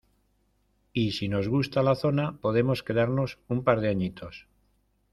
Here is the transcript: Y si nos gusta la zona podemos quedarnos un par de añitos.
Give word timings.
Y 0.93 1.11
si 1.11 1.27
nos 1.27 1.47
gusta 1.47 1.83
la 1.83 1.93
zona 1.93 2.39
podemos 2.41 2.81
quedarnos 2.81 3.37
un 3.47 3.63
par 3.63 3.81
de 3.81 3.89
añitos. 3.89 4.47